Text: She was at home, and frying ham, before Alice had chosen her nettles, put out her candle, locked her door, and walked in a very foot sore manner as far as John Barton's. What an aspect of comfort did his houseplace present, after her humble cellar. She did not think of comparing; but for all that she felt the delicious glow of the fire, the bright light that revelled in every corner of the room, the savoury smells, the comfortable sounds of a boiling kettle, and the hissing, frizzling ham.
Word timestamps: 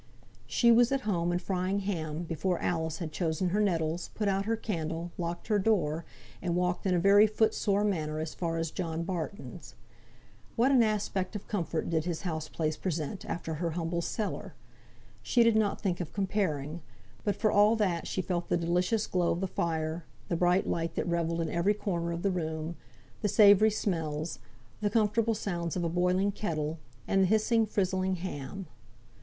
She 0.47 0.71
was 0.71 0.91
at 0.91 1.01
home, 1.01 1.31
and 1.31 1.39
frying 1.39 1.81
ham, 1.81 2.23
before 2.23 2.57
Alice 2.59 2.97
had 2.97 3.11
chosen 3.11 3.49
her 3.49 3.59
nettles, 3.61 4.09
put 4.15 4.27
out 4.27 4.45
her 4.45 4.55
candle, 4.55 5.11
locked 5.15 5.45
her 5.47 5.59
door, 5.59 6.05
and 6.41 6.55
walked 6.55 6.87
in 6.87 6.95
a 6.95 6.99
very 6.99 7.27
foot 7.27 7.53
sore 7.53 7.83
manner 7.83 8.17
as 8.19 8.33
far 8.33 8.57
as 8.57 8.71
John 8.71 9.03
Barton's. 9.03 9.75
What 10.55 10.71
an 10.71 10.81
aspect 10.81 11.35
of 11.35 11.47
comfort 11.47 11.91
did 11.91 12.05
his 12.05 12.23
houseplace 12.23 12.77
present, 12.81 13.25
after 13.25 13.53
her 13.53 13.69
humble 13.77 14.01
cellar. 14.01 14.55
She 15.21 15.43
did 15.43 15.55
not 15.55 15.79
think 15.79 15.99
of 15.99 16.13
comparing; 16.13 16.81
but 17.23 17.35
for 17.35 17.51
all 17.51 17.75
that 17.75 18.07
she 18.07 18.23
felt 18.23 18.49
the 18.49 18.57
delicious 18.57 19.05
glow 19.05 19.29
of 19.29 19.39
the 19.39 19.47
fire, 19.47 20.03
the 20.29 20.35
bright 20.35 20.67
light 20.67 20.95
that 20.95 21.07
revelled 21.07 21.41
in 21.41 21.49
every 21.51 21.75
corner 21.75 22.11
of 22.11 22.23
the 22.23 22.31
room, 22.31 22.75
the 23.21 23.29
savoury 23.29 23.69
smells, 23.69 24.39
the 24.79 24.89
comfortable 24.89 25.35
sounds 25.35 25.75
of 25.75 25.83
a 25.83 25.89
boiling 25.89 26.31
kettle, 26.31 26.79
and 27.07 27.21
the 27.21 27.27
hissing, 27.27 27.67
frizzling 27.67 28.15
ham. 28.15 28.65